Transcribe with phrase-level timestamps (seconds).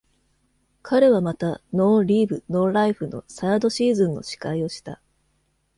[0.81, 4.99] 彼はまた「ノー・リーヴ・ノー・ライフ」のサードシーズンの司会をした。